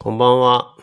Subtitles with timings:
[0.00, 0.76] こんばんは。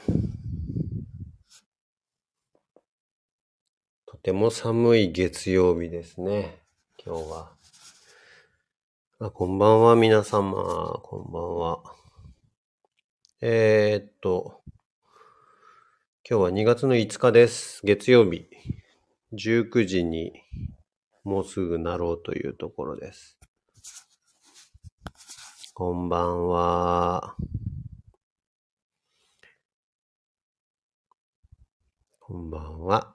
[4.05, 6.57] とても寒い月曜日ですね。
[7.03, 7.51] 今日は。
[9.19, 10.99] あこんばんは、皆様。
[11.01, 11.83] こんばんは。
[13.39, 14.59] えー、っと、
[16.29, 17.79] 今日は2月の5日です。
[17.85, 18.49] 月曜日。
[19.31, 20.33] 19時に
[21.23, 23.39] もうすぐなろうというところです。
[25.73, 27.37] こんばんは。
[32.27, 33.13] こんばんは。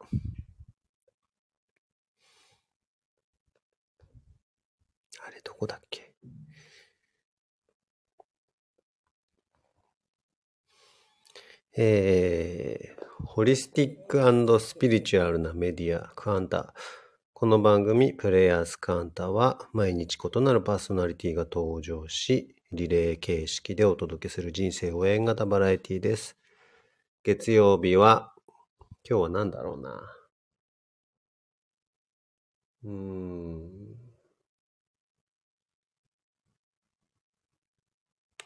[5.26, 6.12] あれ、どこだっけ？
[11.76, 16.72] えー、ホリスティックスピリチュアルなメディア、クアンタ。
[17.32, 26.36] この番組、プレイヤースクアンタは、毎日異なるパーソナリティが登場し、リレー形式でお届けする人生応援型バラエティです。
[27.24, 28.29] 月曜日は、
[29.08, 30.02] 今日は何だろうな。
[32.84, 33.70] うーん。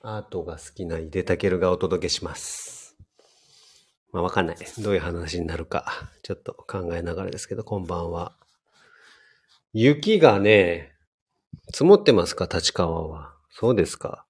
[0.03, 2.97] アートが好きな井出たけるがお届けします。
[4.13, 4.57] まあわかんない。
[4.79, 6.11] どういう話になるか。
[6.23, 8.37] ちょっと考えながらですけど、こんばんは。
[9.73, 10.93] 雪がね、
[11.73, 12.49] 積もってますか？
[12.53, 13.35] 立川は。
[13.51, 14.27] そうですか。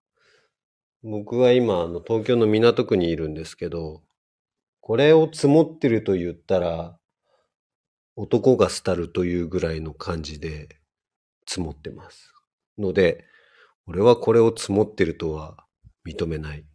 [1.03, 4.03] 僕は今、あの、東京の港区にいるんですけど、
[4.87, 6.99] これを積もってると言ったら、
[8.17, 10.79] 男が廃るというぐらいの感じで
[11.49, 12.35] 積もってます。
[12.77, 13.25] ので、
[13.87, 15.65] 俺はこれを積もってるとは
[16.07, 16.67] 認めない。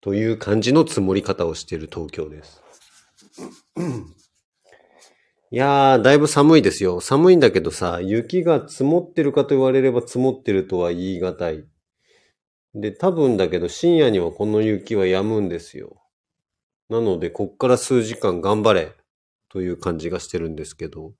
[0.00, 2.60] という感じの積もり方をしている東京です。
[5.52, 7.00] いやー、だいぶ寒いですよ。
[7.00, 11.64] 寒いんだけどさ、雪が積もってるかと言われれば積もってるとは言い難い。
[12.74, 16.00] で、多分だけど深夜にはこの雪は止むんですよ。
[16.88, 18.94] なので、こっから数時間頑張れ
[19.48, 21.14] という感じがしてるんですけど。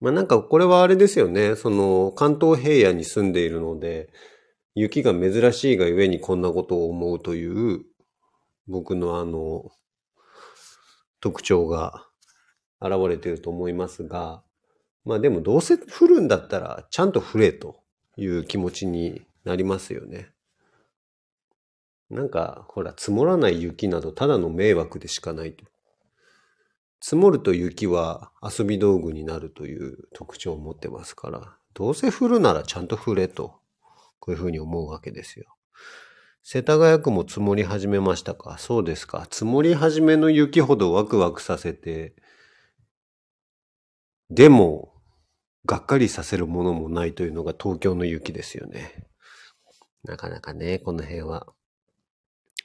[0.00, 1.56] まあなんかこれはあれですよね。
[1.56, 4.10] その関東平野に住んでいるので、
[4.74, 7.84] 雪が珍しいがゆえにこんなことを思うという
[8.68, 9.70] 僕のあの
[11.20, 12.06] 特徴が
[12.80, 14.42] 現れていると思いますが、
[15.04, 17.80] まあでもどうせ降るんだったらちゃんと降れと
[18.16, 20.30] いう気持ちになりますよね。
[22.10, 25.64] なんか、ほら、積もらない雪などただの迷惑でしかないと。
[27.00, 33.60] 積もると雪は遊び道具になるという特徴を持ってますから、どうせ降るならちゃんと降れと、
[34.18, 35.54] こういうふうに思うわけですよ。
[36.42, 38.56] 世田谷区も積もり始めましたか？
[38.58, 39.26] そうですか。
[39.30, 42.16] 積もり始めの雪ほどワクワクさせて、
[44.30, 44.94] でも、
[45.66, 49.06] がっかりさせるものもないというのが東京の雪ですよね。
[50.04, 51.46] なかなかね、この辺は。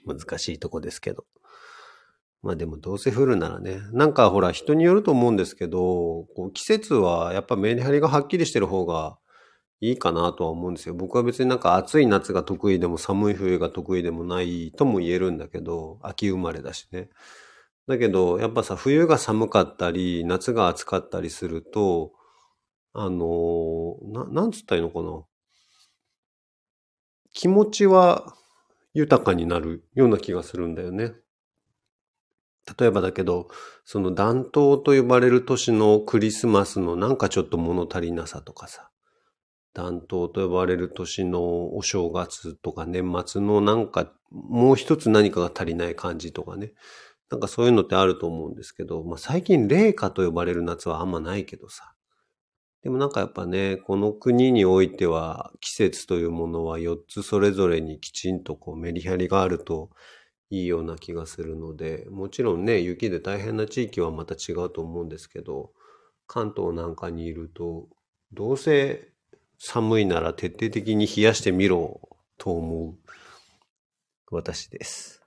[0.06, 1.26] 難しいとこですけど。
[2.42, 3.80] まあでもどうせ降るならね。
[3.94, 9.18] なんかほら人によると思うんですけど、こう季節はやっぱメリハリがはっきりしてる方が
[9.80, 10.94] いいかなとは思うんですよ。
[10.94, 17.10] 僕は別になんか暑い夏が得意でも寒い冬が得意でもないとも言えるんだけど、秋生まれだしね。
[17.88, 22.12] だけどやっぱさ、冬が寒かったり、夏が暑かったりすると、
[22.94, 25.24] あのな、なんつったらいいのかな。
[27.34, 28.36] 気持ちは
[28.94, 31.14] 豊かになるような気がするんだよね。
[32.80, 33.50] 例えばだけど、
[33.84, 38.90] その暖冬と呼ばれる年のクリスマスのなんかちょっと物足りなさとかさ、
[39.74, 46.74] 暖冬と呼ばれる年のお正月とか年末のなんかもう一つ何かが足りない感じとかね。
[47.30, 51.93] なんかそういうのってあると思うんですけど、まあ最近冷夏と呼ばれる夏はあんまないけどさ。
[52.84, 59.90] でもなんかやっぱね、この国においては季節というものは4つそれぞれにきちんとこうメリハリがあると
[60.50, 65.72] いいような気がするので、もちろんね、雪で大変な地域はまた違うと思うんですけど、
[66.28, 67.88] 関東なんかにいると、
[68.34, 69.14] どうせ
[69.58, 72.02] 寒いなら徹底的に冷やしてみろ
[72.38, 72.96] と思う
[74.30, 75.23] 私です。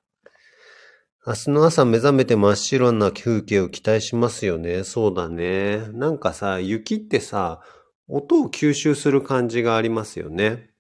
[1.28, 4.84] 明日の朝目覚めて真っ白な風景を期待しますよね。
[4.84, 5.88] そうだね。
[5.88, 7.62] なんかさ、雪ってさ、
[8.06, 10.70] 音を吸収する感じがありますよね。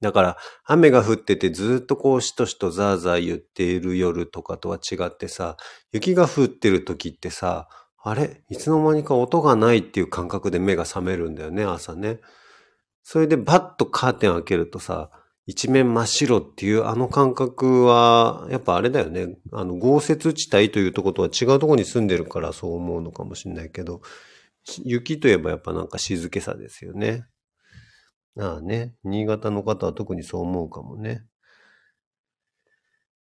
[0.00, 5.56] だから、雨が降っててずっとこうしとしとザーザー言っている夜とかとは違ってさ、
[5.92, 7.68] 雪が降ってる時ってさ、
[8.02, 8.42] あれ？
[8.48, 12.18] いつの間にか音がないっていう感覚で目が覚めるんだよね、朝ね。
[13.04, 15.10] それでバッとカーテン開けるとさ、
[15.46, 19.36] 一面真っ白っていうあの感覚は、やっぱあれだよね。
[19.52, 24.02] あの、豪雪地帯というとことは違うとこに住んでるからそう思うのかもしれないけど、
[24.84, 27.26] 雪といえばやっぱなんか静けさですよね。
[28.38, 28.94] ああね。
[29.04, 31.26] 新潟の方は特にそう思うかもね。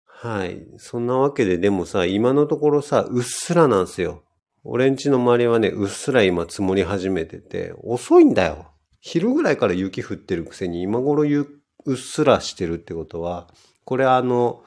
[0.05, 0.65] はい。
[0.77, 4.23] そんなわけで、でもさ、今のところさ、うっすらなんすよ。
[4.65, 8.71] 俺んちの周りはね、うっすら今積もり始めてて、遅いんだよ。
[9.01, 13.49] 昼ぐらいから雪降ってるくせに今頃雪うっすらしてるってことは、
[13.85, 14.65] これあの、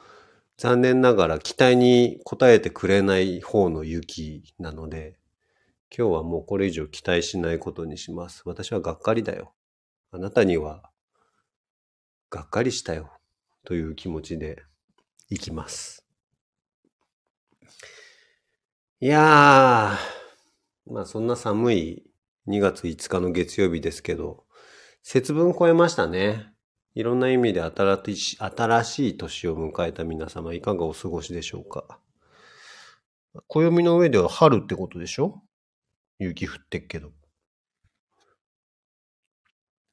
[0.58, 5.18] 残念ながら期待に応えてくれない方の雪なので、
[5.96, 8.44] 今日はもうこれ以上期待しないことにします。
[8.46, 9.54] 私はがっかりだよ。
[10.12, 10.90] あなたには、
[12.30, 13.12] がっかりしたよ。
[13.66, 14.64] という気持ちで
[15.30, 16.06] いきます。
[19.02, 22.04] いやー、まあそんな寒い
[22.48, 24.46] 2月5日の月曜日ですけど、
[25.02, 26.55] 節分超えましたね。
[26.96, 32.00] いろんな意味で新しい新しい年を迎えた皆様、いかがお過ごしでしょうか？
[33.48, 35.42] 暦の上では春ってことでしょ？
[36.20, 37.12] 雪降ってっけど。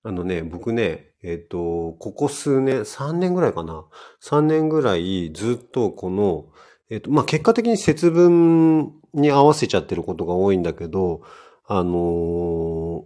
[0.05, 3.85] あのね、僕ね、えっ、ー、と、ここ数年、3年ぐらいかな。
[4.23, 6.47] 3年ぐらいずっとこの、
[6.89, 11.23] えっ、ー、と、まあ、結果的に節分に合わせちゃってることが多いんだけど、
[11.67, 13.05] あのー、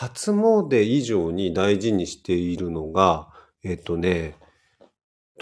[0.00, 3.30] 初詣以上に大事にしているのが、
[3.64, 4.36] えっとね、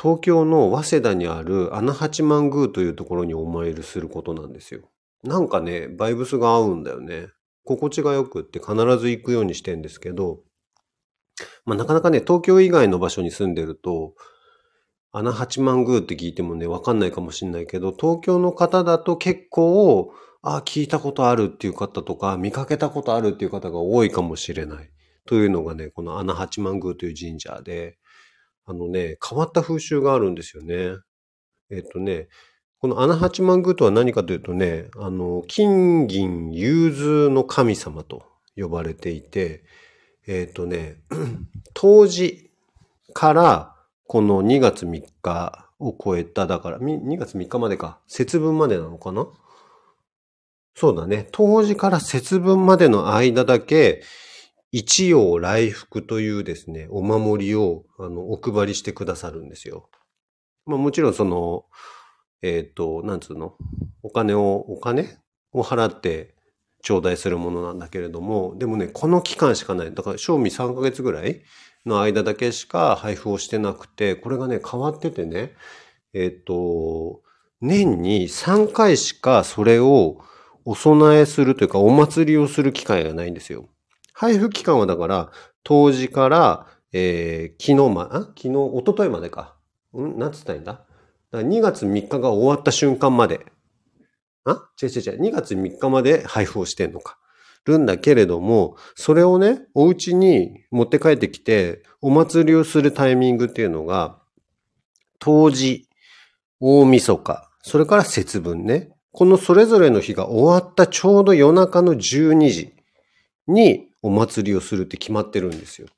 [0.00, 4.88] 東京の早稲田にある穴八幡宮というところにお参りすることなんですよ。
[5.22, 7.28] なんかね、バイブスが合うんだよね。
[7.66, 10.40] 心地が良くって必ず行くようにしてんですけど、
[11.66, 14.14] まあなかなかね、東京以外の場所に住んでると、
[15.12, 20.14] 穴八幡宮って聞いてもね、わかんないかもしんないけど、東京の方だと結構、
[20.48, 24.90] あ、聞いたことあるっていう方とか、見かけたことあるっていう方が多いかもしれない。
[25.26, 27.98] というのがね、この穴八幡宮という神社で、
[28.64, 30.98] あのね、変わった風習があるんですよね。
[31.68, 32.28] えっとね、
[32.78, 38.22] この穴八幡宮とは何かというとね、あの、金銀融通の神様と
[38.56, 39.64] 呼ばれていて、
[40.28, 40.98] えっとね、
[41.74, 42.52] 当時
[43.14, 43.74] から
[44.06, 49.26] この2月3日を超えた、だから、2月3日までか、節分までなのかな
[50.78, 51.26] そうだね。
[51.32, 54.02] 当時から節分までの間だけ、
[54.72, 59.88] 一葉来福というですね、お守りを、あの、お配りしてくださるんですよ。
[60.66, 61.64] まあもちろんその、
[62.42, 63.54] えっ、ー、と、なんつうの？
[64.02, 65.16] お金を、お金？
[65.52, 66.34] を払って
[66.82, 69.94] 頂戴するものなんだけれども、でもね、この期間しかない。
[69.94, 71.42] だから、賞味3ヶ月ぐらい
[71.86, 75.54] の間だけしか配布をしてなくて、これがね、変わっててね、
[76.12, 77.22] えっ、ー、と、
[77.62, 80.20] 年に3回しかそれを
[80.66, 83.68] お供えするというか、お祭りをする機会がないんですよ。
[84.12, 85.30] 配布期間はだから、
[85.62, 89.56] 当時から、えー、昨日ま、あ昨日、一昨日までか。
[89.96, 90.18] ん？
[90.18, 90.84] なんつったらいいんだ？
[91.30, 93.46] だ2月3日が終わった瞬間まで。
[94.44, 94.68] あ？
[94.82, 95.20] 違う違う違う。
[95.20, 97.16] 2月3日まで配布をしてんのか。
[97.64, 104.18] るんだけれども、それをね、お家に持って帰ってきて、お祭りをするタイミングっていうのが、
[105.18, 105.88] 当時、
[106.58, 108.95] 大晦日、それから節分ね。
[109.16, 112.74] このそれぞれの日が終わったちょうど夜中の12時
[113.48, 115.88] にお祭りをするって決まってるんですよ。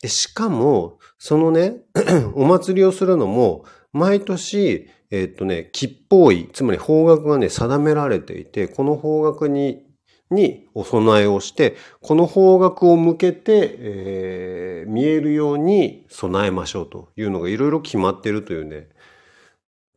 [0.00, 1.78] でしかも、そのね、
[2.36, 9.82] お祭りをするのも、毎年、えっとね、吉報位、つまり方角がね、定められていて、この方角に、
[10.30, 18.90] にお供えをして、この方角を向けて、えー、見えるように備えましょうというのがいろいろ決まってるというね、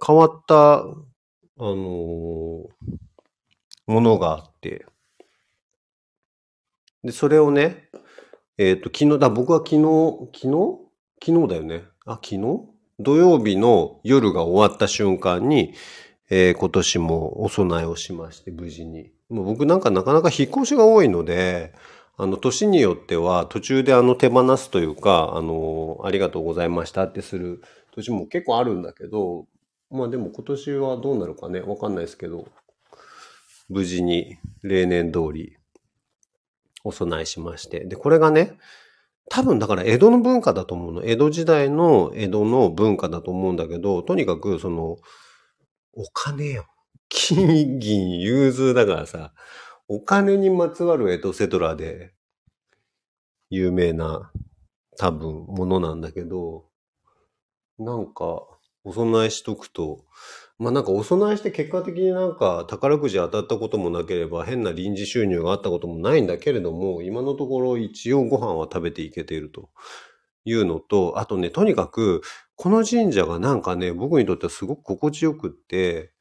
[0.04, 0.84] 変わった
[1.60, 2.68] あのー、
[3.88, 4.86] ものがあって、
[7.04, 7.90] で、それをね、
[8.58, 10.88] えっ、ー、と、昨日、だ、僕は昨日、昨日？
[11.24, 11.84] 昨日だよね。
[12.06, 12.78] あ、昨日？
[13.00, 15.74] 土曜日の夜が終わった瞬間に、
[16.30, 19.12] えー、今年もお供えをしまして、無事に。
[19.30, 21.74] もう僕なんかなかなか引っ越しが多いので、
[22.18, 27.62] あの、年によっては途中であの手放すというか、あの、ありがとうございましたってする
[27.92, 29.46] 年も結構あるんだけど、
[29.89, 32.48] まあでも今年はどうなるかね、わかんないですけど、
[33.70, 35.58] 無事に例年通り
[36.84, 37.86] お供えしまして。
[37.86, 38.58] で、これがね、
[39.29, 41.03] 多分だから江戸の文化だと思うの。
[41.03, 44.98] 江戸時代の江戸の文化だと思うんだけど、とにかくその、
[45.94, 46.65] お金よ。
[47.10, 49.34] 金銀融通だからさ、
[49.88, 52.13] お金にまつわるエトセトラで
[53.50, 54.32] 有名な
[54.98, 56.65] 多分ものなんだけど、
[57.79, 58.48] なんか、
[58.88, 60.06] お供えしとくと、
[60.58, 69.70] まあなんかお供えして結果的になんか宝くじ当たったこともなければ変な臨時収入があったこともないんだけれども、今のところ一応ご飯は食べていけていると。
[70.50, 72.22] いうのと、あとね、とにかく
[72.56, 76.13] この神社がなんかね、僕にとってはすごく心地よくって、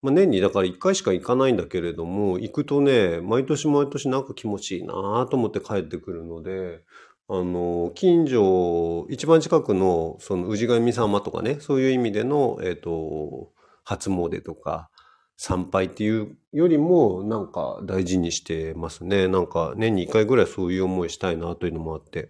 [0.00, 4.92] まあ、年にだから1回しか行かないんだけれども、行くとね、毎年毎年なんか気持ちいいな
[5.30, 6.80] と思って帰ってくるので、
[7.28, 13.52] あの、近所、一番近くの、その、氏神様とかね、そういう意味での、えっ、と、
[13.84, 14.90] 初詣とか、
[15.36, 19.28] 参拝っていうよりも、なんか大事にしてますね。
[19.28, 22.28] なんか年に一回ぐらいそういう思いしたいなというのもあって。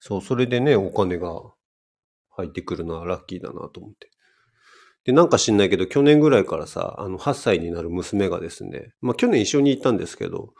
[0.00, 1.42] そう、それでね、お金が
[2.30, 4.10] 入ってくるのはラッキーだなと思って。
[5.04, 10.54] で、なんか知んないけど、去年ぐらいからさ、あの、8歳になる娘がですね、まあ去年一緒に行ったんですけど、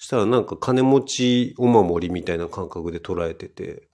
[0.00, 3.90] したらなんか金持ちお守りみたいな感覚で捉えてて、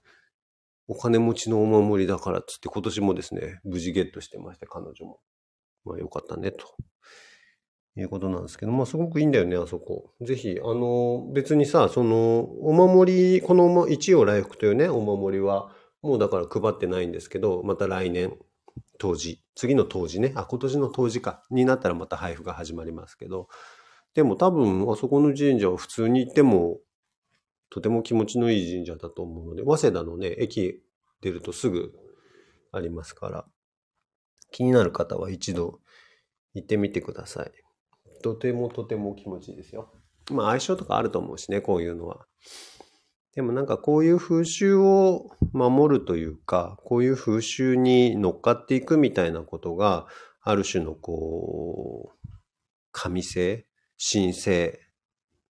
[0.87, 5.19] お金持ちのお守りだからっつって今年もですね、無事ゲットしてまして、彼女も。
[5.83, 6.65] まあよかったね、と。
[7.97, 10.13] いうことなんですけど、まあすごくいいんだよね、あそこ。
[10.21, 18.37] ぜひ、あの、別にさ、その、お守り、この一応来福というね、お守りは、もうだから配ってないんですけど、また来年、
[18.97, 23.49] 当時、次の当時ね、あ、今年の当時か、になったらまた配布が始まりますけど、
[24.17, 26.79] でも多分、あそこの神社は普通に行っても、
[27.69, 30.81] とても気持ちのいい神社だと思うので、早稲田のね、駅
[31.21, 31.93] 出るとすぐ
[32.71, 33.45] ありますから、
[34.51, 35.81] 気になる方は一度
[36.55, 37.51] 行ってみてください。
[38.23, 39.93] とてもとても気持ちいいですよ。
[40.31, 42.25] まあ相性とかあると思うしね、こういうのは。
[43.35, 50.07] でもなんかこういう風習を守るというか、こういう風習に乗っかっていくみたいなことが、
[50.41, 52.27] ある種のこう、
[52.91, 53.66] 神性
[53.99, 54.79] 神聖、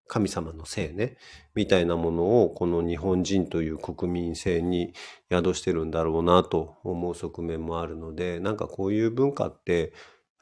[0.06, 1.16] 神様の性ね、
[1.54, 4.94] みたいなものをこの日本人という国民性に
[5.30, 9.92] 宿してるんだろうなと思う側面もあるので、なんかこういう文化って、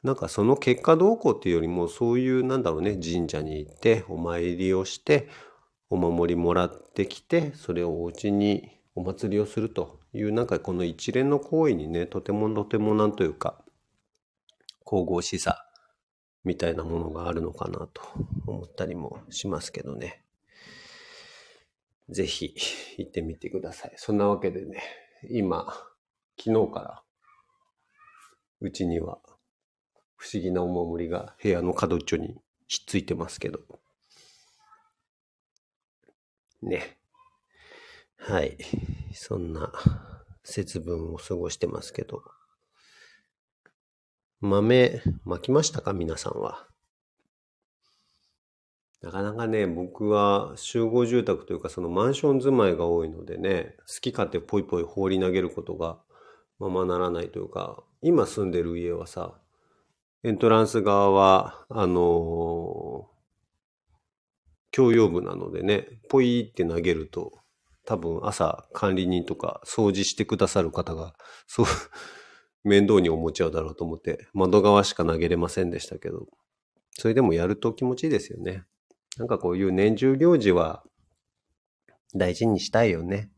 [0.03, 5.27] なんかその結果どうこうっていうよりも、そういうなんだろうね、神社に行ってお参りをして、
[5.89, 13.63] お守りもらってきて、それをお家にお祭りをするという、なんかこの一連の行為にね、とてもとてもなんというか、
[14.85, 15.64] 神々しさ
[16.45, 18.01] みたいなものがあるのかなと
[18.45, 20.23] 思ったりもしますけどね。
[22.09, 22.55] ぜひ
[22.97, 23.93] 行ってみてください。
[23.97, 24.83] そんなわけでね、
[25.29, 25.65] 今、
[26.39, 27.03] 昨日から
[28.61, 29.17] うちには
[30.15, 32.35] 不思議なお守りが部屋の角っちょに
[32.67, 33.59] ひっついてますけど。
[36.61, 36.97] ね。
[38.17, 38.57] はい。
[39.13, 39.71] そんな
[40.43, 42.23] 節分を過ごしてますけど。
[44.41, 45.93] 豆、まきましたか？
[45.93, 46.67] 皆さんは。
[49.01, 55.99] なかなかね、僕は集合住宅というかそのマンション住まいが多いのでね、好き勝手ポイポイ放り投げることが
[56.59, 59.39] ままならないというか、今住んでる家はさ、
[60.23, 67.31] エントランス側は、あのー、共用部なのでね、ポイって投げると、
[67.85, 71.13] 多分朝管理人とか掃除してくださる方が、
[71.45, 71.65] そう、
[72.65, 76.27] 面倒に思っちゃうだろうと思って、窓側しか投げれませんでしたけど、
[76.91, 78.63] それでもやると気持ちいいですよね。
[79.17, 80.83] なんかこういう年中行事は
[82.15, 83.29] 大事にしたいよね。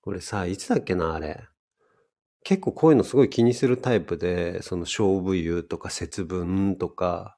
[0.00, 1.44] これさ、いつだっけな、あれ。
[2.44, 7.36] 結構こういうのすごい気にするタイプで、その勝負湯とか節分とか、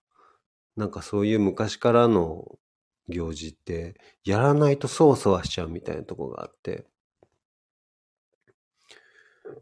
[0.77, 2.59] なんかそういう昔からの
[3.09, 6.87] 行事って、やらないとそわそわしちゃうみたいなとこがあって、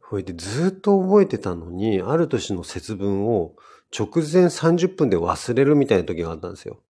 [0.03, 3.55] ほいでずっと覚えてたのに、ある年の節分を
[3.97, 6.83] 直前30分で忘れるみたいな時があったんですよ。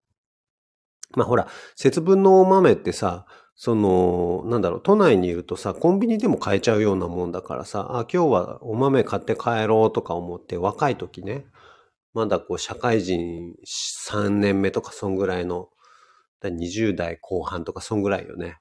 [1.17, 11.47] まあほら、節分のお豆ってさ、その、なんだろう、都内にいるとさ、コンビニでも買えちゃうようなもんだからさ、あ、今日はお豆買って帰ろうとか思って若い時ね、
[12.15, 13.55] まだこう社会人
[14.11, 15.69] 3年目とかそんぐらいの、
[16.43, 18.59] 20代後半とかそんぐらいよね、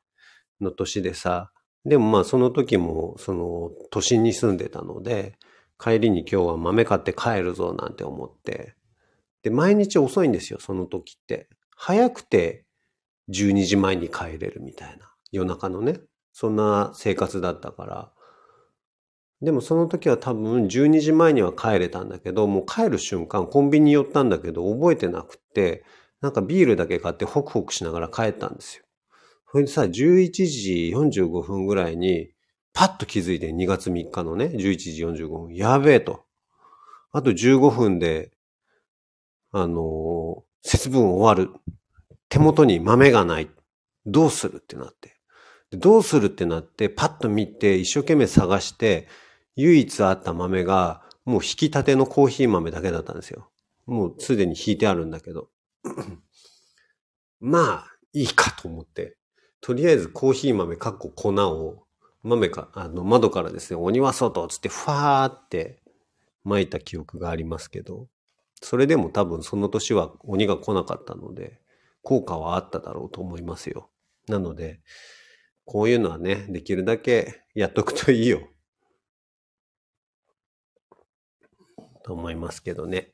[0.62, 1.52] の年でさ、
[1.86, 5.38] でもまあその時もその都心に住んでたので、
[5.78, 8.76] 帰りに今日は豆買って帰るぞなんて思って。
[9.42, 11.50] で、毎日遅いんですよ、その時って。
[11.76, 12.66] 早くて
[13.30, 15.12] 12時前に帰れるみたいな。
[15.32, 16.00] 夜中のね。
[16.32, 18.12] そんな生活だったから。
[19.42, 25.84] でもその時は多分12時前には帰れたんだけど、もう帰る瞬間コンビニ寄ったんだけど覚えてなくって、
[26.22, 28.83] なんかビールだけ買ってホクホクしながら帰ったんですよ。
[29.54, 29.92] それでさ、11
[30.48, 32.32] 時45分ぐらいに、
[32.74, 36.26] パッと気づいて2月3日のね、11時45分、やべえと。
[37.12, 38.32] あと15分で、
[39.52, 41.54] あのー、節分終わる。
[42.30, 43.50] 手元に豆がない。
[44.08, 45.20] どうするってなって。
[45.72, 49.08] どうするってなって、パッと見て、一生懸命探して、
[49.56, 53.52] 唯一あった豆が、もう引き立てのコーヒー豆だけだったんですよ。
[53.86, 55.52] もうすでに引いてあるんだけど。
[57.40, 59.16] まあ、いいかと思って。
[59.64, 61.86] とりあえずコーヒー豆かっこ粉を
[62.22, 65.82] 豆か、あの窓からですね、鬼は外つってファーって
[66.44, 68.10] 巻いた記憶がありますけど、
[68.62, 71.62] それでも多分その年は鬼が来なかったので、
[72.02, 73.90] 効果はあっただろうと思いますよ。
[74.28, 74.82] なので、
[75.64, 78.50] こういうのはね、できるだけやっとくといいよ。
[82.04, 83.14] と思いますけどね。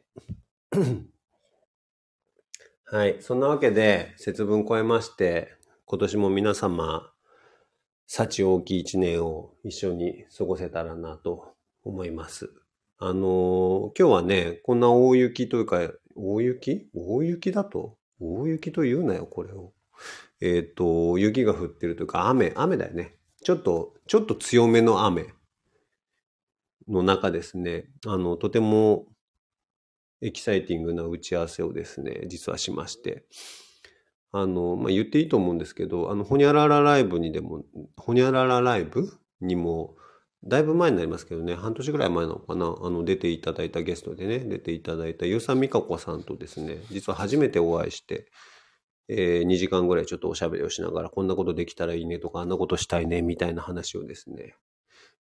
[2.86, 3.22] はい。
[3.22, 5.59] そんなわけで、節分超えまして、
[5.91, 7.12] 今年も皆様、
[8.05, 12.51] 幸大きい一年を一緒に過ごせたらなと思います。
[13.00, 16.91] あの、今日はね、こんな大雪というか、大雪？
[16.93, 17.98] 大雪だと？
[18.19, 19.74] 大雪と言うなよ、これを。
[20.41, 23.15] えっ、ー、と、雪が降ってるというか、雨、雨だよね。
[23.43, 25.34] ちょっと、ちょっと強めの雨
[26.88, 29.08] の中ですね、あの、とても
[30.22, 33.25] エキサイティングな打ち合わせをですね、実はしまして、
[34.32, 37.64] あの、まあ、言っていいと思うんですけど、あの、ほにゃららライブにでも、
[37.98, 39.96] ほにゃららライブにも、
[40.44, 48.28] だいぶ前になりますけどね、半年ぐらい前なのかな、あの、出ていただいたゲストでね、出ていただいたゆうさんみかこさんとですね、実は初めてお会いして、
[49.10, 54.56] えー、2時間ぐらいちょっとおしゃべりをしながら、こんなことできたらいいねとか、あんなことしたいね、みたいな話をですね、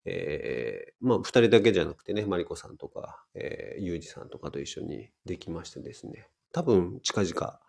[0.05, 7.61] えー、まあ、二人だけじゃなくてね、マリコさんとか、えー、ユージさんとかと一緒にできましてですね、多分近々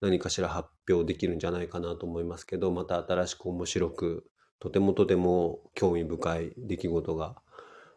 [0.00, 7.36] 何かしら発表できるんじゃないかなと思いますけど、また新しく面白くとてもとても興味深い出来事が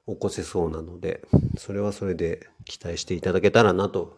[0.07, 1.27] 起こせそうなので、
[1.57, 4.17] それはそれで期待していただけたらなと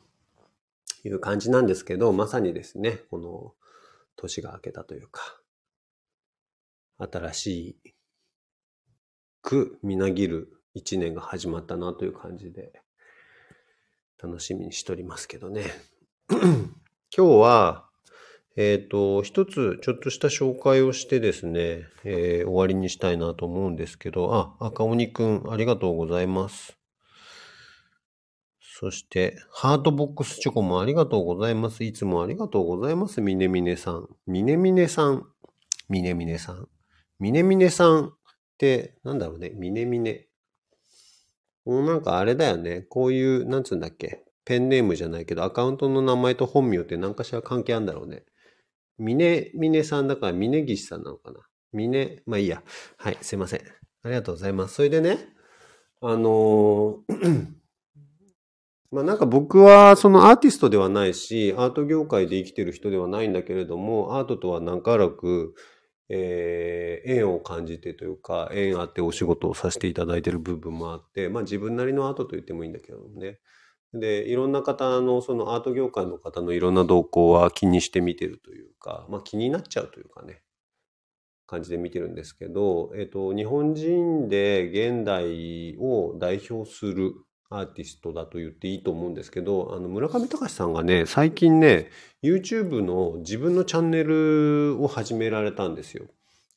[1.04, 3.54] いう感じなんですけど、まさにですね、この
[4.16, 5.22] 年が明けたというか、
[6.98, 7.78] 新し
[9.42, 12.82] くみなぎる一年が始まったなという感じで、
[14.22, 15.66] 楽しみにしておりますけどね。
[17.14, 17.90] 今日は、
[18.56, 26.78] えっ、ー、と、一つちょっとした紹介をしてですね、えー、終わりにしたいなと思うんですけど、あ、赤鬼くん、ありがとうございます。
[28.62, 31.84] そして、ハートボックスチョコもありがとうございます。
[31.84, 33.20] いつもありがとうございます。
[33.20, 34.08] みねみねさん。
[34.26, 35.28] みねみねさん。
[35.90, 36.70] みねみねさん。
[37.20, 38.12] みねみねさんっ
[38.58, 39.52] て、なんだろうね。
[39.54, 40.28] みねみね。
[41.66, 42.84] もうなんかあれだよね。
[42.84, 44.24] こういう、なんつうんだっけ。
[44.46, 48.24] ペンネームじゃないけど、アカウントの名前と本名って何かしら関係あるんだろうね。
[48.98, 51.40] 峰、峰さんだから峰岸さんなのかな。
[51.74, 52.64] 峰、まあいいや。
[52.98, 53.62] はい、すいません。
[54.04, 54.76] ありがとうございます。
[54.76, 55.18] それでね、
[56.02, 57.48] あのー
[58.92, 65.54] まあなんか僕はそのアーティストではないし、アート業界で生きてる人ではないんだけれども、アートとは何からく、
[66.10, 73.40] えー、縁を感じてというか、縁あってお仕事をさせていただいてる部分もあって、まあ自分なりのアートと言ってもいいんだけどね。
[73.94, 80.42] で、いろんな方の、そのアート業界の方のいろんな動向は気にして見てるというか、まあ気になっちゃうというかね、
[81.46, 87.14] 感じで見てるんですけど、えっと、日本人で現代を代表する
[87.50, 91.90] アーティストだと言っていいと思うんですけど、あの、村上隆さんがね、最近ね、
[92.24, 96.06] YouTube の自分のチャンネルを始められたんですよ。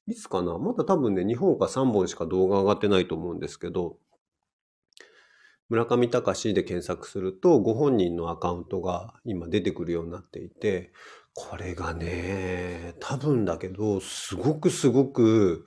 [0.06, 3.96] いつかなまだ多分ね、2本か3本しか動画上がってないと思うんですけど、
[5.68, 10.92] 村上隆で検索すると、ご本人のアカウントが今出てくるようになっていて、
[11.34, 15.64] これがね、多分だけど、すごくすごく、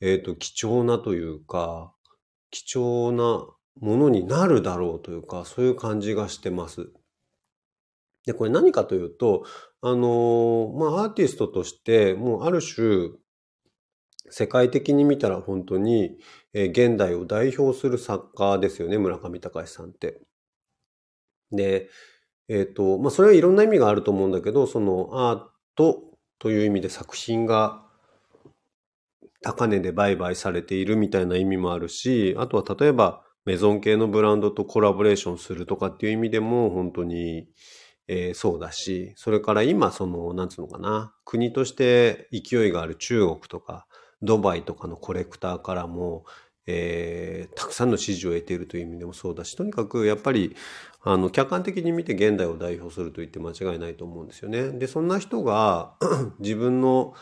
[0.00, 1.92] え、ー、と、貴重なというか、
[2.50, 3.46] 貴重な
[3.80, 6.90] ものになるだろうというか、そういう感じがしてます。
[8.24, 9.44] で、これ何かというと、
[9.82, 13.10] あのまあ、アーティストとして、もうある種、
[14.30, 16.18] 世界的に見たら本当に、
[16.52, 20.20] えー、現代を代表する作家ですよね、村上隆さんって。
[21.52, 21.88] で、
[22.48, 25.42] えっ、ー、と、まあ、それはいろんな意味があると思うんだけど、そのアー
[25.76, 26.02] ト
[26.38, 27.82] という意味で作品が
[29.42, 37.46] 高値で売買されているみたいな意味もあるし、あとは例えばメゾン系のブランドとコラボレーションするとかっていう意味でも本当に、
[38.08, 43.86] えー、そうだし、それから今その、なんつうのかな、国として勢いがある中国とか、
[44.24, 46.24] ドバイとかのコレクターからも、
[46.66, 50.56] えー、たくさんの支持を得ているという意味でもそうだし、とにかくやっぱり、
[51.02, 54.70] あの、客観的に見て現代を代表すると言って間違いないと思うんですよね。
[54.70, 55.92] で、そんな人が
[56.40, 57.14] 自分の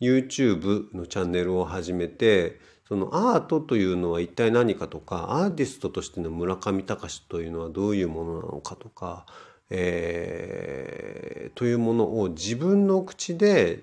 [0.00, 9.26] YouTube のチャンネルを始めて、そのアートというのは一体何かとか、アーティストとしての村上隆というのはどういうものなのかとか、
[9.68, 13.82] えー、というものを自分の口で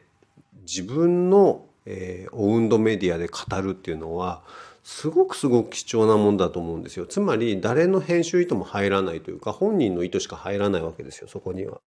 [0.62, 4.44] 自分のえー、オウンドメディアで語るっていうのは
[4.84, 7.06] すごくすごく貴重なもんだと思うんですよ。
[7.06, 11.82] つまり誰の編集意図も入らないというか本人の意図しか入らないわけですよそこには。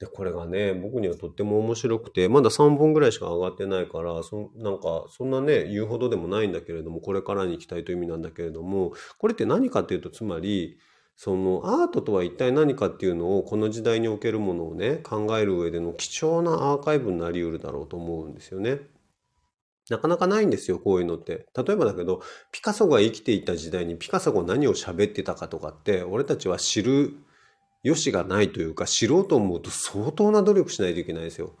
[0.00, 10.78] でこれがね僕にはとっても面白くてまだ3本ぐらいしか上がってないからそなんかそんなね言うほどでもないんだけれどもこれからに行きたいという意味なんだけれどもこれって何かっていうとつまり
[11.22, 18.78] そのアートとは一体何かっていうのをこの時代におけるものをね考える上での貴重なアーカイブになりうるだろうと思うんですよね。
[19.90, 21.46] なかなかないんですよ、こういうのって。
[21.54, 27.12] 例えばだけど、ピカソが生きていた時代にピカソが何を喋ってたかとかって、俺たちは知る
[27.82, 31.54] 良しがないというか、知ろうと思うと相当な努力しないといけないですよ。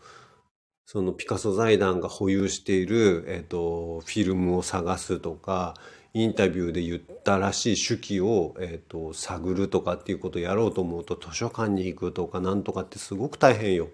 [0.86, 5.74] そのピカソ財団が保有している、えっ、と、フィルムを探すとか、
[6.12, 13.88] インタビューで言ったらしい手記を、えーと、探るとかっていうことをやろうと思うと図書館に行くとかなんとかってすごく大変よ。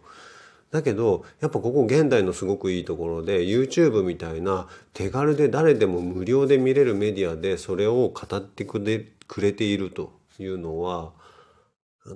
[0.70, 8.98] だけどやっぱここ現代のすごくいいところで YouTube みたいな手軽で誰でも無料で見れるメディアでそれを語ってくれ
[9.28, 11.12] くれているというのは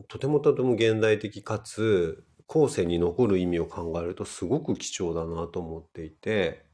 [0.08, 6.64] とてもとても現代的かつ後世に残る意味を考えるとすごく貴重だなと思っていて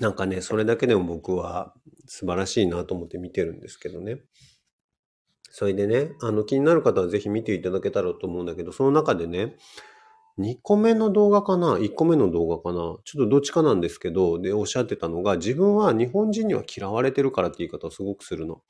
[0.00, 1.74] なんかね、それだけでも僕は
[2.06, 4.20] 素晴らしいなと思って見てるんですけどね。
[5.50, 9.56] それでね、あの気になる方はぜひ見ていただけたらと思うんだけど、その中でね、
[10.38, 12.78] 2個目の動画かな ?1 個目の動画かな？
[13.04, 18.62] ちょっとどっちかなんですけど、で、おっしゃってたのが、自分は日本人には嫌われてるからって言い方をすごくするの。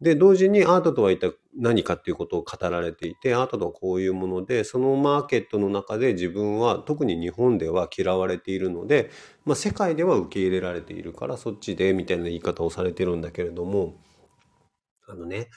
[0.00, 9.10] で、同時にアートとは一体何かっていうことを語られていて、アートとはこういうもので、そのマーケットの中で自分は特に日本では嫌われているので、
[9.44, 13.96] まあ世界では受け入れられているからそっちでみたいな言い方をされてるんだけれども、
[15.08, 15.48] あのね、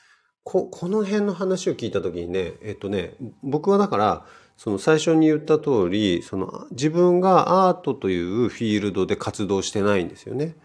[0.44, 4.26] こ、この辺の話を聞いた時にね、えっとね、僕はだから、
[4.58, 10.56] その最初に言った通り、その自分がアートというフィールドで活動してないんですよね。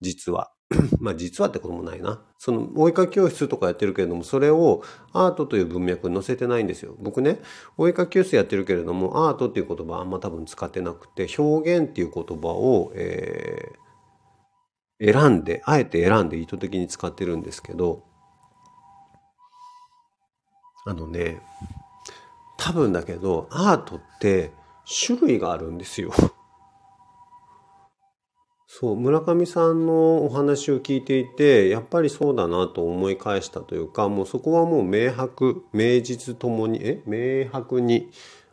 [0.00, 0.52] 実は。
[0.98, 2.20] まあ実はってこともないな。
[2.38, 6.96] その、お絵かき教室とかやってるけれども、それをアートという文脈に載せてないんですよ。
[6.98, 7.40] 僕ね、
[7.76, 18.02] お絵かき教室やってるけれども、アートっていう言葉はあんま多分使ってなくて、表現っていう言葉を、えー、選んで、あえて選んで意図的に使ってるんですけど、
[20.84, 21.42] あのね、
[22.58, 24.52] 多分だけど、アートって
[25.06, 26.12] 種類があるんですよ。
[28.78, 37.02] そう、村上さんのお話を聞いていて、やっぱりそうだなと思い返したというか、もうそこはもう明白、明実ともに、え？
[37.06, 38.10] 明白に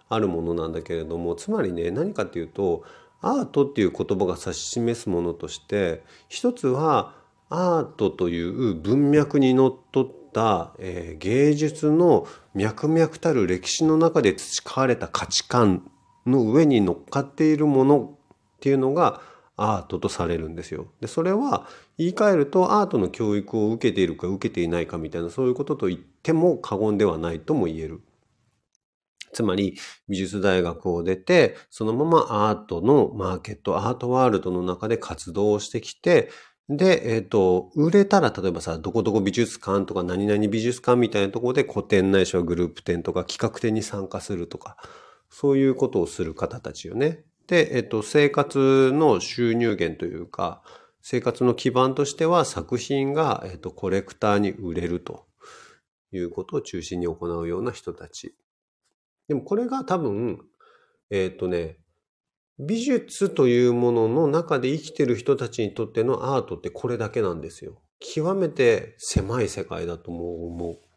[0.08, 2.86] あるものなんだけれども、つまりね、何かっていうと、
[3.20, 7.16] アートっていう言葉が指し示すものとして、一つは
[7.50, 15.92] アートという文脈にのっとった、えー、芸術の脈々たる歴史の中で培われた価値観
[16.26, 19.20] の上に乗っかっているものっていうのが、
[19.56, 20.88] アートとされるんですよ。
[21.02, 28.02] で、それは言い換えるとアートの教育を受けているか受けていないかみたいなそういうことと言っても過言ではないとも言える。
[29.34, 36.30] つまり美術大学を出てそのままアートのマーケット、アートワールドの中で活動をしてきて
[36.70, 44.78] で、えっ、ー、と、売れたら、例えばさ、どこどこ美術館とか何々美術館みたいなところで個展ないしはグループ展とか企画展に参加するとか、
[45.30, 47.26] そういうことをする方たちよね。
[47.47, 50.62] で、えっと、生活の収入源というか、
[51.01, 55.25] 生活の基盤としては作品が、えっと、コレクターに売れると
[56.12, 58.36] いうことを中心に行うような人たち。
[59.27, 60.41] でもこれが多分、
[61.10, 61.77] えっとね、
[62.60, 67.82] 美術というものの中で生きてる人たちにとってのアートってこれだけなんですよ。
[67.99, 70.92] 極めて狭い世界だと思う。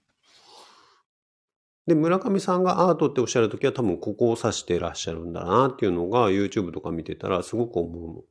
[1.87, 8.23] で、村上さんがアートっておっしゃるときは多分ここを指してらっしゃるんだなっていうのが YouTube とか見てたらすごく思うの。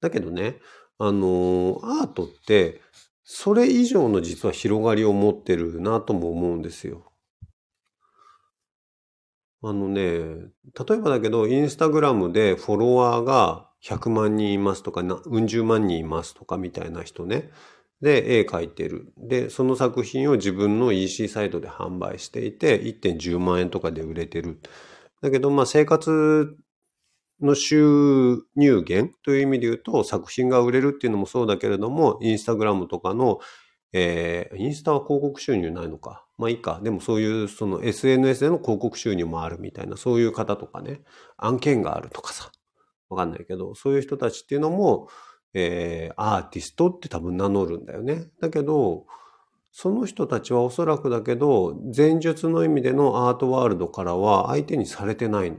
[0.00, 0.60] だけどね、
[0.98, 2.80] あのアートって
[3.22, 7.12] それ以上の実は広がりを持ってるなとも思うんですよ。
[9.62, 10.50] あのね、例
[10.92, 17.50] えばだけど、インスタグラムでフォロワーが100万人いますとか、うん十万人いますとかみたいな人ね。
[18.02, 19.12] で、絵描いてる。
[19.16, 24.60] で、その作品を自分の EC サイトで販売していて、1.10万円とかで売れてる。
[25.22, 26.54] だけど、まあ生活
[27.40, 33.38] の収入源という意味で言うと、作品が売れるっていうのもそうだけれども、インスタグラムとかの、
[33.92, 36.26] えー、インスタは広告収入ないのか。
[36.36, 36.80] まあいいか。
[36.82, 41.00] でもそういうその SNS での広告収入もあるみたいな、そういう方とかね、
[41.38, 42.50] 案件があるとかさ。
[43.08, 45.08] わかんないけど、そういう人たちっていうのも、
[45.58, 48.28] えー、アーティストって多分名乗るんだよね。
[48.42, 49.06] だけど、
[49.72, 55.56] その人たちはおそらくだけど、前述の意味でのアートワールドからは相手にされてないの。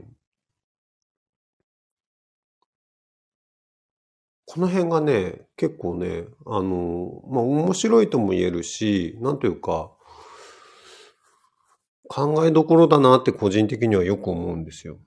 [4.46, 9.92] この辺がね、結構ね、あの、まあ、面白いとも言えるし、なんというか、
[12.08, 14.98] 考えどころだなって個人的にはよく思うんですよ。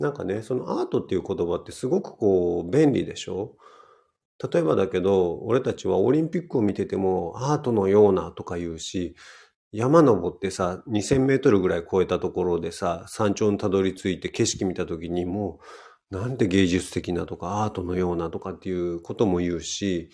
[0.00, 3.56] なんかね、そのアートっていう言葉ってすごくこう便利でしょ？
[4.52, 9.14] 例えばだけど、俺たちはオリンピックを見ててもアートのようなとか言うし、
[9.72, 15.60] 山登ってさ、2000メートルぐらい超えたところでさ、山頂にたどり着いて景色見た時にも
[16.10, 20.10] う、なんて芸術的なとかアートのようなとかっていうことも言うし、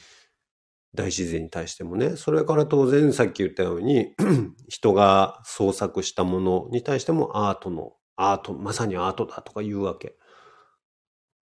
[0.94, 2.16] 大自然に対してもね。
[2.16, 4.14] それから当然さっき言ったように、
[4.68, 10.16] 人が創作したものに対してもアートの、アート、まさにアートだとか言うわけ。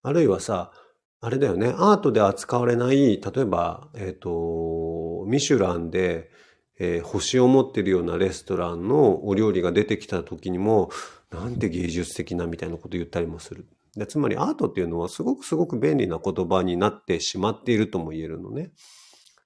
[0.02, 0.72] あるいはさ、
[1.20, 6.30] あれだよね、アートで扱われない、例えば、えっ、ー、と、ミシュランで、
[6.78, 10.90] えー、星を持ってるようなレストランのお料理が出てきた時にも、
[11.30, 13.66] なんて芸術的なみたいなこと言ったりもする。
[13.96, 18.72] でつまりアートっていうのはすごくすごく便利な言葉になってしまっているとも言えるのね。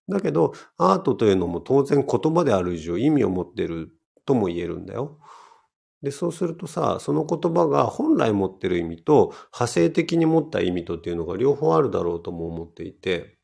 [0.08, 3.90] だけど、アートというのも当然言葉である以上意味を持ってる
[4.24, 5.18] とも言えるんだよ。
[6.02, 13.38] で、そうするとさ、その言葉が本来持ってる意味と派生的に持った意味とっていうのが両方あるだろうとも思っていて、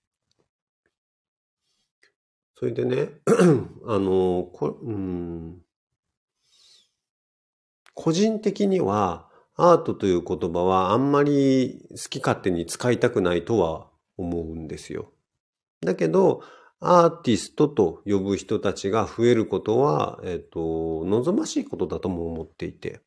[2.57, 3.09] それでね、
[3.87, 5.61] あの、こうん、
[7.95, 15.13] 個人的にはアートという言葉はあんまり好き勝手に使いたくないとは思うんですよ。
[15.81, 16.43] だけど、
[16.87, 23.01] アーティストと呼ぶ人たちが増えることは、えっ、ー、と、望ましいことだとも思っていて。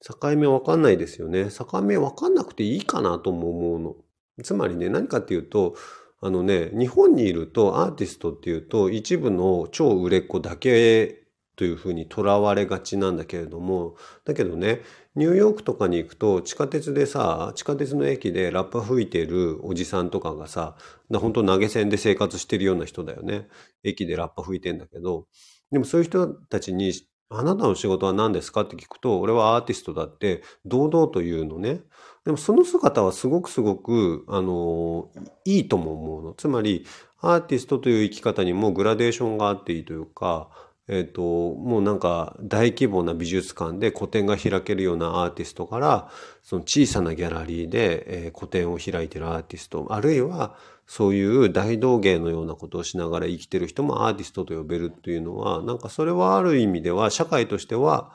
[0.00, 1.50] 境目わかんないですよね。
[1.50, 3.96] 境目わかんなくていいかなとも思うの。
[4.42, 5.74] つまりね、何かっていうと、
[6.20, 14.80] あのね、日本にいるとアーティストっていうと一部の超売れっ子だけというふうにとらわれがちなんだけれども、だけどね、
[15.16, 20.76] ニューヨークとかに行くと地下鉄でさ、地下鉄の駅でラッパ吹いてるおじさんとかがさ、
[21.10, 23.48] 本当投げ銭で生活してるような人だよね。
[23.82, 25.26] 駅でラッパ吹いてんだけど、
[25.72, 26.92] でもそういう人たちに、
[27.28, 28.60] あなたの仕事は何ですか？
[28.60, 31.80] って聞くと、俺はアーティストだって堂々と言うのね。
[32.24, 35.10] でもその姿はすごくすごく、あの、
[35.44, 36.34] いいとも思うの。
[36.34, 36.84] つまり、
[37.20, 40.50] アーティストという生き方にもグラデーションがあっていいというか、
[40.88, 46.10] えっ、ー、と、もうなんか大規模な美術館で個展が開けるようなアーティストから、
[46.42, 58.12] その小さなギャラリーで、えー、個展を開いてるアーティスト、あるいはそういう大道芸のようなことをしながら生きてる人もアーティストと呼べるっていうのは、なんかそれはある意味では社会としては、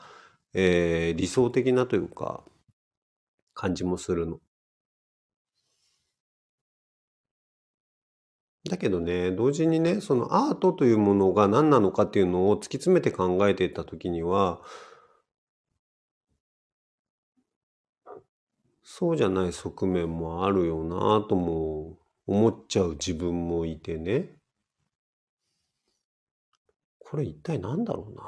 [0.54, 2.42] えー、理想的なというか、
[3.54, 4.40] 感じもするの。
[8.68, 14.60] だけどね、同時にね、そのアートというものが何なのかっていうのを突き詰めて考えていったときには、
[18.84, 24.36] そうじゃない側面もあるよなとも思っちゃう自分もいてね。
[26.98, 28.22] これ一体何だろうな。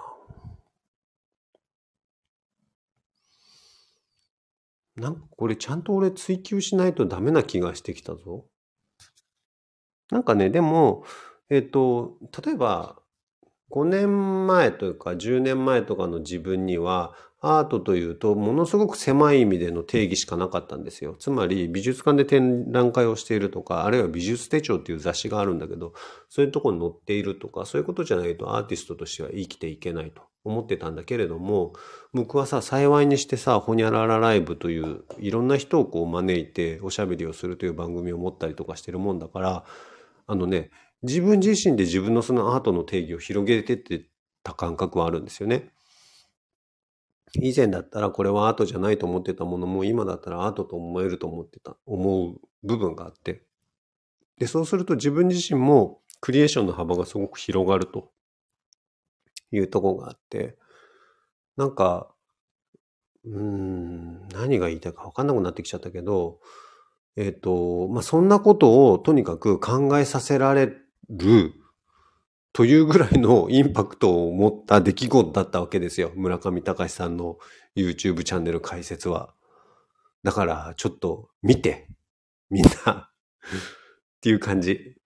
[4.96, 8.46] なんかこれちゃんと俺追求しないとダメな気がしてきたぞ。
[10.14, 11.02] なんかね、でも、
[11.50, 12.94] えっ、と、例えば、
[13.72, 21.16] 5年前というか10年前とかの自分には、アートというと、ものすごく狭い意味での定義しかなかったんですよ。
[21.18, 25.94] つまり、美術館で展覧会をしているとか、あるいは美術手帳っていう雑誌があるんだけど、
[26.28, 31.72] そういうとこに載っているとか、そういうことじゃないとアーティストとしては生きていけないと思ってたんだけれども、
[32.14, 39.64] 僕はさ、幸いにしてさ、ほにゃららライブという、いろんな人をこう招いておしゃべりをするという番組を持ったりとかしてるもんだから、
[40.26, 40.70] あのね、
[41.02, 44.06] 自分自身で自分のそのアートの定義を広げてって
[44.42, 45.70] た感覚はあるんですよね。
[47.40, 53.44] 以前だったらこれはアートじゃないと思ってたものも今だったらアートと思えると思ってた、思う部分があって。
[54.38, 58.10] で、そうすると自分自身もクリエーションの幅がすごく広がると
[59.52, 60.56] いうとこがあって、
[61.56, 62.14] なんか、
[63.24, 66.40] うーん、何が言いたいか分かんなくなってきちゃったけど、
[67.16, 70.72] えっ、ー、と、まあ、そんなことをとにかく考えさせられ
[71.10, 71.52] る
[72.52, 76.12] というぐらいのインパクトを持った出来事だったわけですよ。
[76.14, 77.38] 村上隆さんの
[77.76, 79.34] YouTube チャンネル解説は。
[80.22, 81.88] だからちょっと見て、
[82.50, 83.10] みんな っ
[84.20, 84.96] ていう感じ。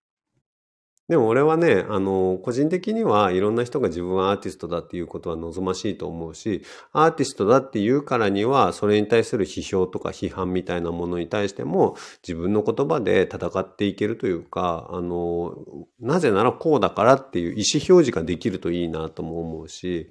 [1.09, 15.57] でも俺はね、あの、個人的にはいろんな人が自分はアーティストだっていうことは望ましいと思うし、アーティストだって言うからには、それに対する批評とか批判みたいなものに対しても、自分の言葉で戦っていけるというか、あの、
[15.99, 20.11] なぜならこうだからっていう意思表示ができるといいなとも思うし、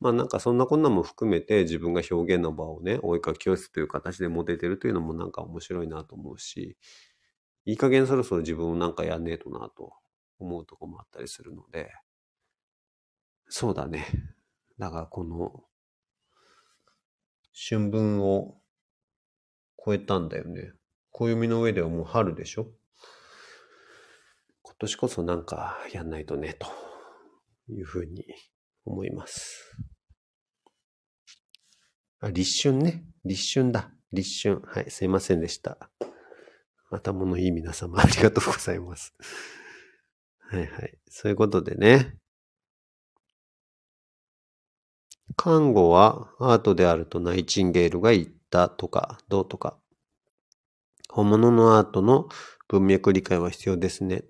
[0.00, 6.76] まあなんかそんなこんなも含めて自分が表現の場をね、お絵かき教室という形で持ててるというのもなんか面白いなと思うし、
[7.64, 9.94] いい加減そろそろ自分もなんかやんねえとなと
[10.38, 11.92] 思うとこもあったりするので、
[13.48, 14.06] そうだね。
[14.78, 15.64] だからこの、
[17.54, 18.60] 春分を
[19.84, 20.72] 超えたんだよね。
[21.10, 22.70] 暦の上ではもう春でしょ？
[24.62, 26.66] 今年こそなんかやんないとね、と
[27.68, 28.26] いうふうに
[28.84, 29.74] 思います。
[32.20, 33.06] あ、立春ね。
[33.24, 33.90] 立春だ。
[34.12, 34.60] 立春。
[34.66, 35.90] はい、すいませんでした。
[36.90, 39.14] 頭のいい皆様ありがとうございます。
[40.48, 40.98] はいはい。
[41.08, 42.16] そういうことでね。
[45.36, 49.76] 看護はアートであるとナイチンゲールが言ったとか、どうとか。
[51.08, 52.28] 本物のアートの
[52.68, 54.24] 文脈理解は必要ですね。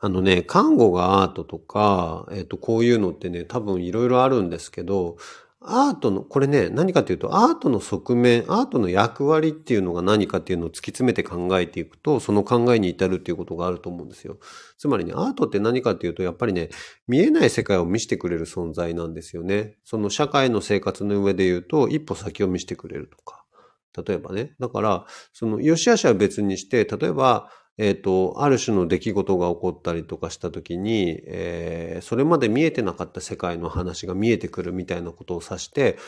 [0.00, 5.16] あのね、看護がアートとか、えっ、と、こういうのってね、多分いろいろあるんですけど、
[5.60, 14.38] アートの、これね、何かというと、アートの側面、アートの役割っていうのが何かっていうのを突き詰めて考えていくと、その考えに至るっていうことがあると思うんですよ。
[14.76, 16.68] つまりね、アートって何かっていうと、やっぱりね、
[17.08, 19.76] 見えない世界を見せてくれる存在なんですよね。
[19.84, 23.44] その社会の生活の上で言うと、一歩先を見せてくれるとか。
[24.06, 24.54] 例えばね。
[24.60, 35.98] だから、その、良し悪しは別にして、例えば、えっ、と、ある種の出来事が起こったりとかした時に、えーそれまで見えてなかった世界の話が見えてくるみたいなことを指して、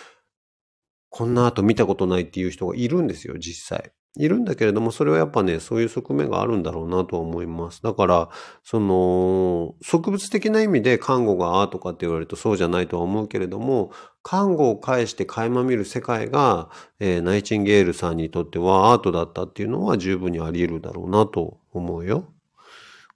[1.11, 3.93] こんな後見たことないっていう人がいるんですよ、実際。
[4.17, 7.81] いるんだけれども、それはやっぱね、そういう側面があるんだろうなと思います。
[7.83, 8.29] だから、
[8.65, 13.93] その、植物的な意味で看護がアートかって言われるとそうじゃないとは思うけれども、
[14.23, 22.33] 看護を介して垣間見る世界が、えーナイチンゲールさんにとってはアートだったっていうのは十分にあり得るだろうなと思うよ。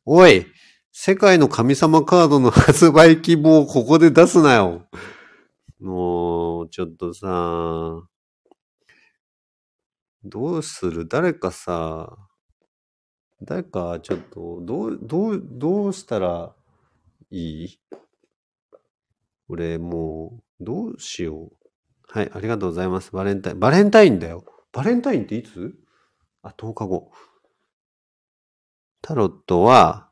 [0.06, 0.46] おい
[0.92, 4.86] 世界の神様カードの発売希望をここで出すなよ
[5.80, 8.00] もう、ちょっとさ、
[10.24, 11.06] どうする？
[11.06, 12.16] 誰かさ、
[13.42, 16.54] 誰かちょっと、どう、どう、どうしたら
[17.30, 17.80] いい？
[19.48, 21.52] 俺もう、どうしよう。
[22.08, 23.12] はい、ありがとうございます。
[23.12, 23.60] バレンタイン。
[23.60, 24.44] バレンタインだよ。
[24.72, 25.74] バレンタインっていつ？
[26.42, 27.12] あ、10日後。
[29.02, 30.10] タロットは、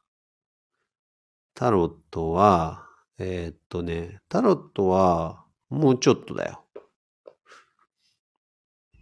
[1.55, 2.87] タロットは、
[3.19, 6.65] えーっとね、タロットは、もうちょっとだよ。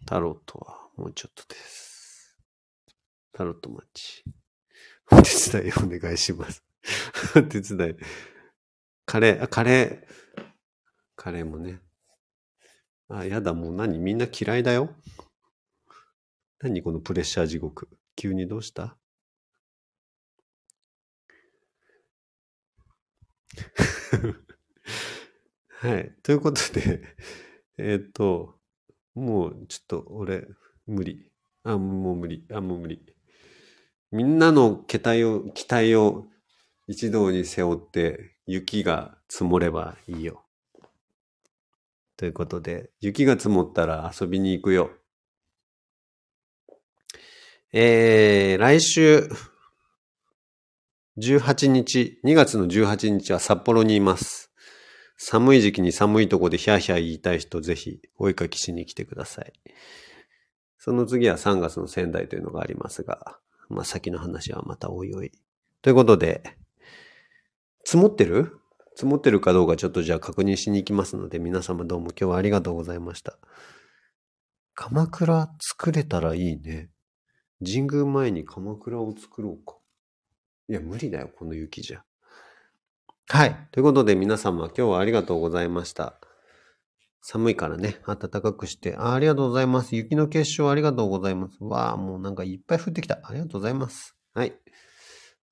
[0.06, 2.38] タロットは、もうちょっとです。
[3.32, 4.22] タロットマッチ。
[5.10, 5.30] お手
[5.62, 6.62] 伝いお願いします。
[7.34, 7.96] お手伝い。
[9.06, 10.52] カレー、あ、カレー。
[11.16, 11.80] カレーもね。
[13.08, 13.98] あ、やだ、もう何？
[13.98, 14.94] みんな嫌いだよ。
[16.58, 17.88] 何このプレッシャー地獄。
[18.14, 18.98] 急にどうした？
[25.80, 26.14] はい。
[26.22, 27.16] ということで、
[27.78, 28.60] えーっと、
[29.14, 30.46] もうちょっと俺、
[30.90, 31.30] 無理。
[31.62, 32.44] あ、もう無理。
[32.52, 33.00] あ、もう無理。
[34.10, 36.26] みんなの期待を、期待を
[36.88, 40.42] 一堂に背負って雪が積もればいいよ。
[42.16, 44.90] ということで、雪が積もったら遊びに行くよ。
[47.72, 49.30] えー、来週、
[51.18, 54.50] 18日、2月の18日は札幌にいます。
[55.16, 59.52] 寒い時期に寒いとこでヒャーヒャー言いたい人、ぜひお絵かきしに来てください。
[60.82, 63.38] その次は3月の仙台というのがありますが、
[63.68, 65.30] まあ先の話はまたおいおい。
[65.82, 66.56] ということで、
[67.84, 68.58] 積もってる？
[68.96, 73.38] 積もってるかどうかちょっとじゃあ確認しに行きますので、皆様どうも今日はありがとうございました。
[74.74, 76.88] 鎌倉作れたらいいね。
[77.62, 79.76] 神宮前に鎌倉を作ろうか。
[80.70, 82.02] いや、無理だよ、この雪じゃ。
[83.28, 83.68] はい。
[83.70, 86.18] ということで皆様今日はありがとうございました。
[87.22, 89.12] 寒いからね、暖かくしてあ。
[89.12, 89.94] ありがとうございます。
[89.94, 91.62] 雪の結晶ありがとうございます。
[91.62, 93.20] わあ、もうなんかいっぱい降ってきた。
[93.22, 94.16] ありがとうございます。
[94.34, 94.54] はい。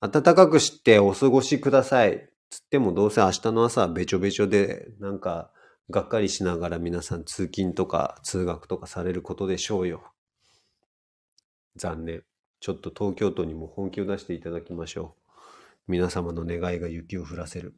[0.01, 2.29] 暖かくしてお過ごしください。
[2.49, 5.51] つってもどうせ明日の朝はべちょべちょで、なんか、
[5.89, 10.03] がっかりしながら皆さん通勤とか通学とかされることでしょうよ。
[11.75, 12.23] 残念。
[12.59, 15.91] ちょっと東京都にも本気を出していただきましょう。
[15.91, 17.75] 皆様の願いが雪を降らせる。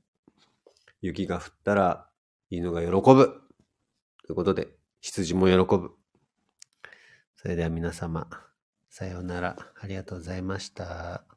[1.01, 2.07] 雪が降ったら
[2.49, 3.41] 犬が喜ぶ。
[4.31, 4.69] ということで、
[5.01, 5.91] 羊も喜ぶ。
[7.35, 8.29] それでは皆様、
[8.87, 9.57] さようなら。
[9.77, 11.30] ありがとうございました。